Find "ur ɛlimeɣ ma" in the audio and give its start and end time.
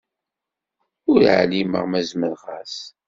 1.11-2.01